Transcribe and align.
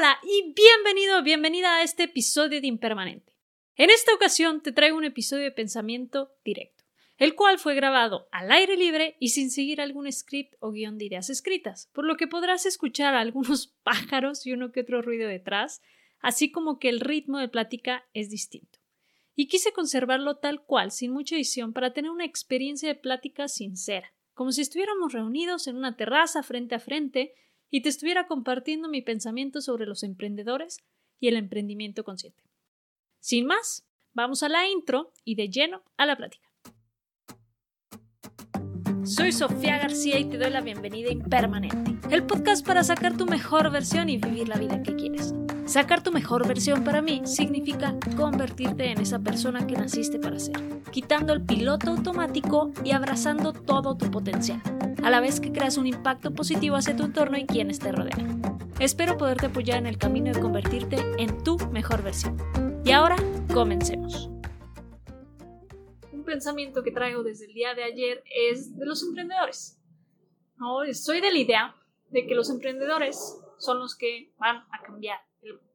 Hola 0.00 0.18
y 0.22 0.54
bienvenido, 0.54 1.22
bienvenida 1.22 1.76
a 1.76 1.82
este 1.82 2.04
episodio 2.04 2.62
de 2.62 2.66
Impermanente. 2.66 3.34
En 3.76 3.90
esta 3.90 4.14
ocasión 4.14 4.62
te 4.62 4.72
traigo 4.72 4.96
un 4.96 5.04
episodio 5.04 5.44
de 5.44 5.50
pensamiento 5.50 6.32
directo, 6.42 6.84
el 7.18 7.34
cual 7.34 7.58
fue 7.58 7.74
grabado 7.74 8.26
al 8.32 8.50
aire 8.50 8.78
libre 8.78 9.18
y 9.20 9.28
sin 9.28 9.50
seguir 9.50 9.78
algún 9.78 10.10
script 10.10 10.54
o 10.60 10.70
guion 10.70 10.96
de 10.96 11.04
ideas 11.04 11.28
escritas, 11.28 11.90
por 11.92 12.06
lo 12.06 12.16
que 12.16 12.26
podrás 12.26 12.64
escuchar 12.64 13.12
algunos 13.12 13.66
pájaros 13.82 14.46
y 14.46 14.54
uno 14.54 14.72
que 14.72 14.80
otro 14.80 15.02
ruido 15.02 15.28
detrás, 15.28 15.82
así 16.20 16.50
como 16.50 16.78
que 16.78 16.88
el 16.88 17.00
ritmo 17.00 17.38
de 17.38 17.48
plática 17.48 18.08
es 18.14 18.30
distinto. 18.30 18.78
Y 19.34 19.48
quise 19.48 19.74
conservarlo 19.74 20.38
tal 20.38 20.64
cual, 20.64 20.92
sin 20.92 21.12
mucha 21.12 21.34
edición, 21.34 21.74
para 21.74 21.92
tener 21.92 22.10
una 22.10 22.24
experiencia 22.24 22.88
de 22.88 22.94
plática 22.94 23.48
sincera, 23.48 24.14
como 24.32 24.50
si 24.50 24.62
estuviéramos 24.62 25.12
reunidos 25.12 25.66
en 25.66 25.76
una 25.76 25.94
terraza 25.98 26.42
frente 26.42 26.74
a 26.74 26.80
frente 26.80 27.34
y 27.70 27.82
te 27.82 27.88
estuviera 27.88 28.26
compartiendo 28.26 28.88
mi 28.88 29.02
pensamiento 29.02 29.60
sobre 29.60 29.86
los 29.86 30.02
emprendedores 30.02 30.78
y 31.20 31.28
el 31.28 31.36
emprendimiento 31.36 32.04
consciente. 32.04 32.42
Sin 33.20 33.46
más, 33.46 33.86
vamos 34.12 34.42
a 34.42 34.48
la 34.48 34.68
intro 34.68 35.12
y 35.24 35.36
de 35.36 35.48
lleno 35.48 35.82
a 35.96 36.06
la 36.06 36.16
plática. 36.16 36.48
Soy 39.04 39.32
Sofía 39.32 39.78
García 39.78 40.18
y 40.18 40.26
te 40.26 40.38
doy 40.38 40.50
la 40.50 40.60
bienvenida 40.60 41.08
a 41.08 41.12
Impermanente, 41.12 41.96
el 42.14 42.26
podcast 42.26 42.66
para 42.66 42.84
sacar 42.84 43.16
tu 43.16 43.26
mejor 43.26 43.70
versión 43.70 44.08
y 44.08 44.18
vivir 44.18 44.48
la 44.48 44.58
vida 44.58 44.82
que 44.82 44.94
quieres. 44.94 45.34
Sacar 45.70 46.02
tu 46.02 46.10
mejor 46.10 46.48
versión 46.48 46.82
para 46.82 47.00
mí 47.00 47.22
significa 47.26 47.94
convertirte 48.16 48.90
en 48.90 49.00
esa 49.00 49.20
persona 49.20 49.68
que 49.68 49.76
naciste 49.76 50.18
para 50.18 50.36
ser, 50.40 50.56
quitando 50.90 51.32
el 51.32 51.42
piloto 51.42 51.92
automático 51.92 52.72
y 52.82 52.90
abrazando 52.90 53.52
todo 53.52 53.96
tu 53.96 54.10
potencial 54.10 54.60
a 55.04 55.10
la 55.10 55.20
vez 55.20 55.38
que 55.38 55.52
creas 55.52 55.76
un 55.76 55.86
impacto 55.86 56.34
positivo 56.34 56.74
hacia 56.74 56.96
tu 56.96 57.04
entorno 57.04 57.38
y 57.38 57.46
quienes 57.46 57.78
te 57.78 57.92
rodean. 57.92 58.42
Espero 58.80 59.16
poderte 59.16 59.46
apoyar 59.46 59.78
en 59.78 59.86
el 59.86 59.96
camino 59.96 60.32
de 60.32 60.40
convertirte 60.40 60.96
en 61.18 61.44
tu 61.44 61.56
mejor 61.68 62.02
versión. 62.02 62.36
Y 62.84 62.90
ahora, 62.90 63.14
comencemos. 63.54 64.28
Un 66.12 66.24
pensamiento 66.24 66.82
que 66.82 66.90
traigo 66.90 67.22
desde 67.22 67.46
el 67.46 67.54
día 67.54 67.74
de 67.76 67.84
ayer 67.84 68.24
es 68.48 68.76
de 68.76 68.86
los 68.86 69.04
emprendedores. 69.04 69.80
Soy 70.94 71.20
de 71.20 71.30
la 71.30 71.38
idea 71.38 71.76
de 72.08 72.26
que 72.26 72.34
los 72.34 72.50
emprendedores 72.50 73.40
son 73.60 73.78
los 73.78 73.96
que 73.96 74.34
van 74.38 74.66
a 74.72 74.82
cambiar 74.82 75.20
el 75.42 75.54
mundo. 75.54 75.70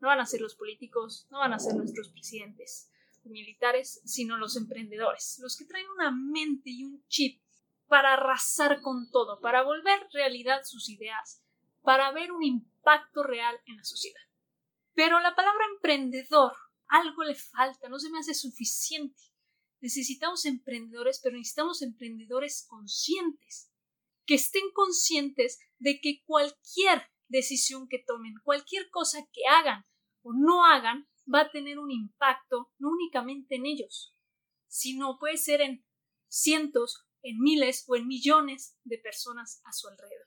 No 0.00 0.08
van 0.08 0.20
a 0.20 0.26
ser 0.26 0.40
los 0.40 0.54
políticos, 0.54 1.26
no 1.30 1.38
van 1.38 1.52
a 1.52 1.58
ser 1.58 1.74
nuestros 1.74 2.08
presidentes 2.08 2.90
militares, 3.24 4.00
sino 4.04 4.36
los 4.36 4.56
emprendedores, 4.56 5.38
los 5.40 5.56
que 5.56 5.64
traen 5.64 5.88
una 5.90 6.10
mente 6.10 6.70
y 6.70 6.84
un 6.84 7.04
chip 7.08 7.42
para 7.86 8.14
arrasar 8.14 8.80
con 8.80 9.10
todo, 9.10 9.40
para 9.40 9.62
volver 9.62 10.08
realidad 10.12 10.62
sus 10.64 10.88
ideas, 10.88 11.42
para 11.82 12.12
ver 12.12 12.32
un 12.32 12.42
impacto 12.42 13.22
real 13.22 13.58
en 13.66 13.76
la 13.76 13.84
sociedad. 13.84 14.20
Pero 14.94 15.20
la 15.20 15.34
palabra 15.34 15.64
emprendedor, 15.74 16.52
algo 16.86 17.24
le 17.24 17.34
falta, 17.34 17.88
no 17.88 17.98
se 17.98 18.10
me 18.10 18.18
hace 18.18 18.34
suficiente. 18.34 19.20
Necesitamos 19.80 20.44
emprendedores, 20.46 21.20
pero 21.22 21.36
necesitamos 21.36 21.82
emprendedores 21.82 22.66
conscientes, 22.68 23.70
que 24.24 24.34
estén 24.34 24.70
conscientes 24.72 25.58
de 25.78 26.00
que 26.00 26.22
cualquier 26.24 27.10
decisión 27.38 27.88
que 27.88 28.02
tomen, 28.06 28.34
cualquier 28.42 28.90
cosa 28.90 29.18
que 29.32 29.46
hagan 29.46 29.84
o 30.22 30.32
no 30.32 30.64
hagan, 30.64 31.08
va 31.32 31.42
a 31.42 31.50
tener 31.50 31.78
un 31.78 31.90
impacto 31.90 32.72
no 32.78 32.90
únicamente 32.90 33.56
en 33.56 33.66
ellos, 33.66 34.14
sino 34.66 35.18
puede 35.18 35.36
ser 35.36 35.60
en 35.60 35.84
cientos 36.28 37.06
en 37.22 37.40
miles 37.40 37.84
o 37.88 37.96
en 37.96 38.06
millones 38.06 38.76
de 38.84 38.98
personas 38.98 39.60
a 39.64 39.72
su 39.72 39.88
alrededor. 39.88 40.26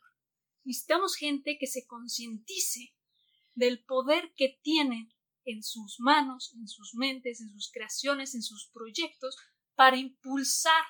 Necesitamos 0.64 1.16
gente 1.16 1.58
que 1.60 1.68
se 1.68 1.86
concientice 1.86 2.94
del 3.54 3.84
poder 3.86 4.34
que 4.36 4.60
tienen 4.64 5.14
en 5.46 5.64
sus 5.64 6.00
manos, 6.00 6.54
en 6.56 6.68
sus 6.68 6.96
mentes, 6.96 7.40
en 7.40 7.50
sus 7.50 7.72
creaciones, 7.72 8.36
en 8.36 8.42
sus 8.42 8.70
proyectos, 8.74 9.38
para 9.76 9.96
impulsar 9.96 10.84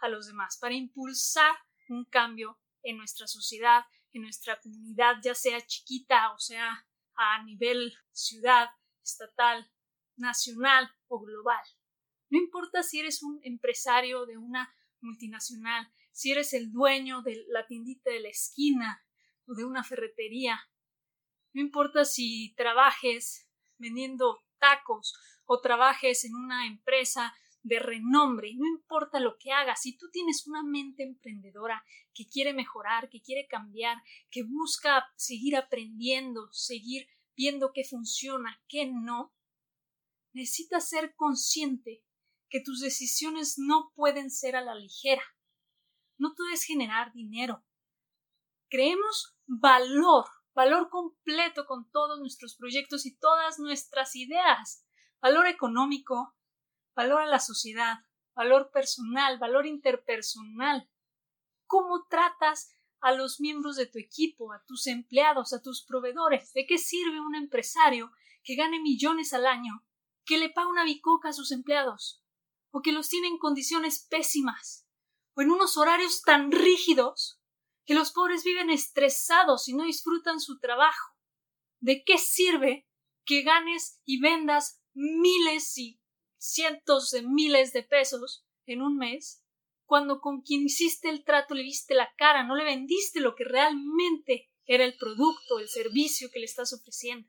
a 0.00 0.08
los 0.08 0.26
demás, 0.26 0.58
para 0.60 0.74
impulsar 0.74 1.56
un 1.88 2.04
cambio 2.04 2.60
en 2.82 2.98
nuestra 2.98 3.26
sociedad, 3.26 3.84
en 4.12 4.22
nuestra 4.22 4.60
comunidad, 4.60 5.16
ya 5.22 5.34
sea 5.34 5.60
chiquita 5.66 6.32
o 6.32 6.38
sea 6.38 6.86
a 7.14 7.42
nivel 7.42 7.92
ciudad, 8.12 8.68
estatal, 9.02 9.70
nacional 10.16 10.88
o 11.08 11.20
global. 11.20 11.64
No 12.30 12.38
importa 12.38 12.82
si 12.82 13.00
eres 13.00 13.22
un 13.22 13.40
empresario 13.42 14.26
de 14.26 14.36
una 14.36 14.72
multinacional, 15.00 15.90
si 16.12 16.32
eres 16.32 16.52
el 16.52 16.72
dueño 16.72 17.22
de 17.22 17.44
la 17.48 17.66
tiendita 17.66 18.10
de 18.10 18.20
la 18.20 18.28
esquina 18.28 19.04
o 19.46 19.54
de 19.54 19.64
una 19.64 19.84
ferretería. 19.84 20.60
No 21.52 21.60
importa 21.60 22.04
si 22.04 22.54
trabajes 22.56 23.48
vendiendo 23.78 24.38
tacos 24.58 25.14
o 25.46 25.60
trabajes 25.60 26.24
en 26.24 26.34
una 26.34 26.66
empresa 26.66 27.34
de 27.68 27.78
renombre, 27.78 28.54
no 28.56 28.66
importa 28.66 29.20
lo 29.20 29.36
que 29.38 29.52
hagas, 29.52 29.82
si 29.82 29.96
tú 29.96 30.10
tienes 30.10 30.46
una 30.46 30.62
mente 30.62 31.02
emprendedora 31.02 31.84
que 32.14 32.26
quiere 32.26 32.52
mejorar, 32.52 33.08
que 33.08 33.20
quiere 33.20 33.46
cambiar, 33.46 34.02
que 34.30 34.42
busca 34.42 35.06
seguir 35.16 35.56
aprendiendo, 35.56 36.48
seguir 36.52 37.06
viendo 37.36 37.72
qué 37.72 37.84
funciona, 37.84 38.60
qué 38.68 38.86
no, 38.86 39.32
necesitas 40.32 40.88
ser 40.88 41.14
consciente 41.14 42.02
que 42.48 42.60
tus 42.60 42.80
decisiones 42.80 43.58
no 43.58 43.92
pueden 43.94 44.30
ser 44.30 44.56
a 44.56 44.62
la 44.62 44.74
ligera. 44.74 45.22
No 46.16 46.34
puedes 46.36 46.64
generar 46.64 47.12
dinero. 47.12 47.64
Creemos 48.68 49.36
valor, 49.46 50.24
valor 50.54 50.88
completo 50.90 51.66
con 51.66 51.90
todos 51.90 52.18
nuestros 52.18 52.56
proyectos 52.56 53.06
y 53.06 53.16
todas 53.16 53.58
nuestras 53.58 54.16
ideas. 54.16 54.84
Valor 55.20 55.46
económico, 55.46 56.34
valor 56.98 57.22
a 57.22 57.26
la 57.26 57.38
sociedad, 57.38 57.98
valor 58.34 58.70
personal, 58.72 59.38
valor 59.38 59.66
interpersonal. 59.66 60.90
¿Cómo 61.66 62.06
tratas 62.10 62.74
a 63.00 63.12
los 63.12 63.40
miembros 63.40 63.76
de 63.76 63.86
tu 63.86 63.98
equipo, 63.98 64.52
a 64.52 64.64
tus 64.66 64.88
empleados, 64.88 65.52
a 65.52 65.62
tus 65.62 65.84
proveedores? 65.84 66.52
¿De 66.52 66.66
qué 66.66 66.76
sirve 66.76 67.20
un 67.20 67.36
empresario 67.36 68.10
que 68.42 68.56
gane 68.56 68.80
millones 68.80 69.32
al 69.32 69.46
año, 69.46 69.84
que 70.24 70.38
le 70.38 70.50
paga 70.50 70.68
una 70.68 70.84
bicoca 70.84 71.28
a 71.28 71.32
sus 71.32 71.52
empleados? 71.52 72.22
o 72.70 72.82
que 72.82 72.92
los 72.92 73.08
tiene 73.08 73.28
en 73.28 73.38
condiciones 73.38 74.06
pésimas, 74.10 74.86
o 75.34 75.42
en 75.42 75.50
unos 75.50 75.76
horarios 75.76 76.22
tan 76.22 76.52
rígidos 76.52 77.40
que 77.84 77.94
los 77.94 78.12
pobres 78.12 78.44
viven 78.44 78.70
estresados 78.70 79.68
y 79.68 79.74
no 79.74 79.84
disfrutan 79.84 80.40
su 80.40 80.58
trabajo. 80.58 81.14
¿De 81.80 82.04
qué 82.04 82.18
sirve 82.18 82.86
que 83.24 83.42
ganes 83.42 84.02
y 84.04 84.20
vendas 84.20 84.82
miles 84.92 85.78
y 85.78 86.00
cientos 86.38 87.10
de 87.10 87.22
miles 87.22 87.72
de 87.72 87.82
pesos 87.82 88.46
en 88.66 88.82
un 88.82 88.96
mes 88.96 89.44
cuando 89.84 90.20
con 90.20 90.42
quien 90.42 90.64
hiciste 90.64 91.08
el 91.08 91.24
trato 91.24 91.54
le 91.54 91.62
viste 91.62 91.94
la 91.94 92.12
cara, 92.16 92.44
no 92.44 92.54
le 92.56 92.64
vendiste 92.64 93.20
lo 93.20 93.34
que 93.34 93.44
realmente 93.44 94.50
era 94.66 94.84
el 94.84 94.96
producto, 94.98 95.58
el 95.58 95.68
servicio 95.68 96.28
que 96.30 96.40
le 96.40 96.44
estás 96.44 96.74
ofreciendo? 96.74 97.28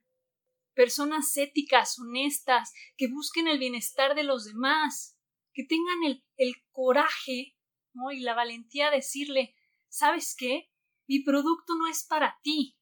Personas 0.74 1.36
éticas, 1.38 1.98
honestas, 2.00 2.74
que 2.98 3.08
busquen 3.08 3.48
el 3.48 3.60
bienestar 3.60 4.14
de 4.14 4.24
los 4.24 4.44
demás, 4.46 5.18
que 5.54 5.64
tengan 5.64 6.04
el, 6.06 6.26
el 6.36 6.56
coraje 6.72 7.56
¿no? 7.94 8.12
y 8.12 8.20
la 8.20 8.34
valentía 8.34 8.90
de 8.90 8.98
decirle 8.98 9.56
¿sabes 9.90 10.36
qué? 10.38 10.70
Mi 11.08 11.24
producto 11.24 11.76
no 11.76 11.88
es 11.88 12.06
para 12.06 12.40
ti. 12.44 12.78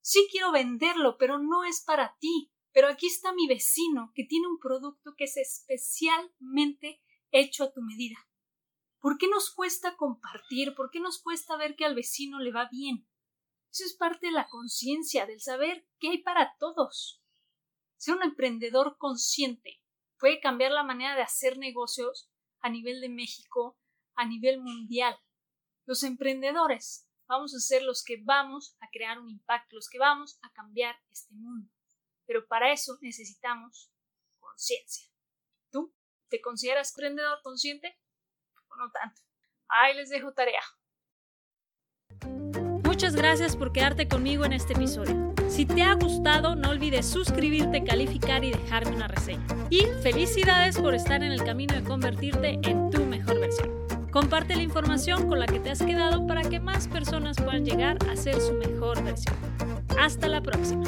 Sí 0.00 0.28
quiero 0.30 0.52
venderlo, 0.52 1.16
pero 1.18 1.38
no 1.38 1.64
es 1.64 1.82
para 1.82 2.16
ti. 2.20 2.52
Pero 2.72 2.88
aquí 2.88 3.06
está 3.06 3.32
mi 3.32 3.46
vecino, 3.46 4.12
que 4.14 4.24
tiene 4.24 4.48
un 4.48 4.58
producto 4.58 5.14
que 5.16 5.24
es 5.24 5.36
especialmente 5.36 7.02
hecho 7.30 7.64
a 7.64 7.72
tu 7.72 7.82
medida. 7.82 8.16
¿Por 9.00 9.18
qué 9.18 9.28
nos 9.28 9.50
cuesta 9.50 9.96
compartir? 9.96 10.74
¿Por 10.74 10.90
qué 10.90 11.00
nos 11.00 11.20
cuesta 11.20 11.56
ver 11.56 11.76
que 11.76 11.84
al 11.84 11.94
vecino 11.94 12.38
le 12.38 12.52
va 12.52 12.68
bien? 12.70 13.06
Eso 13.70 13.84
es 13.84 13.94
parte 13.94 14.26
de 14.26 14.32
la 14.32 14.48
conciencia, 14.48 15.26
del 15.26 15.40
saber 15.40 15.88
que 15.98 16.10
hay 16.10 16.18
para 16.18 16.56
todos. 16.58 17.22
Ser 17.96 18.16
un 18.16 18.22
emprendedor 18.22 18.96
consciente 18.98 19.82
puede 20.18 20.40
cambiar 20.40 20.72
la 20.72 20.84
manera 20.84 21.16
de 21.16 21.22
hacer 21.22 21.58
negocios 21.58 22.30
a 22.60 22.70
nivel 22.70 23.00
de 23.00 23.08
México, 23.08 23.78
a 24.14 24.26
nivel 24.26 24.60
mundial. 24.60 25.18
Los 25.84 26.04
emprendedores 26.04 27.08
vamos 27.26 27.54
a 27.54 27.60
ser 27.60 27.82
los 27.82 28.04
que 28.04 28.22
vamos 28.22 28.76
a 28.80 28.88
crear 28.90 29.18
un 29.18 29.28
impacto, 29.28 29.76
los 29.76 29.88
que 29.88 29.98
vamos 29.98 30.38
a 30.42 30.52
cambiar 30.52 30.96
este 31.10 31.34
mundo. 31.34 31.70
Pero 32.26 32.46
para 32.46 32.72
eso 32.72 32.98
necesitamos 33.00 33.90
conciencia. 34.38 35.08
¿Tú 35.70 35.94
te 36.28 36.40
consideras 36.40 36.92
emprendedor 36.96 37.40
consciente? 37.42 37.98
O 38.68 38.76
no 38.76 38.90
tanto. 38.90 39.20
Ahí 39.68 39.94
les 39.94 40.10
dejo 40.10 40.32
tarea. 40.32 40.62
Muchas 42.84 43.16
gracias 43.16 43.56
por 43.56 43.72
quedarte 43.72 44.06
conmigo 44.06 44.44
en 44.44 44.52
este 44.52 44.74
episodio. 44.74 45.32
Si 45.48 45.66
te 45.66 45.82
ha 45.82 45.94
gustado, 45.94 46.54
no 46.54 46.70
olvides 46.70 47.06
suscribirte, 47.06 47.84
calificar 47.84 48.44
y 48.44 48.52
dejarme 48.52 48.94
una 48.94 49.08
reseña. 49.08 49.46
Y 49.70 49.86
felicidades 50.02 50.78
por 50.78 50.94
estar 50.94 51.22
en 51.22 51.32
el 51.32 51.42
camino 51.42 51.74
de 51.74 51.84
convertirte 51.84 52.58
en 52.62 52.90
tu 52.90 53.04
mejor 53.04 53.40
versión. 53.40 53.70
Comparte 54.10 54.54
la 54.56 54.62
información 54.62 55.26
con 55.26 55.40
la 55.40 55.46
que 55.46 55.58
te 55.58 55.70
has 55.70 55.82
quedado 55.82 56.26
para 56.26 56.42
que 56.42 56.60
más 56.60 56.86
personas 56.86 57.36
puedan 57.36 57.64
llegar 57.64 57.96
a 58.10 58.16
ser 58.16 58.40
su 58.40 58.52
mejor 58.52 59.02
versión. 59.02 59.34
Hasta 59.98 60.28
la 60.28 60.42
próxima. 60.42 60.84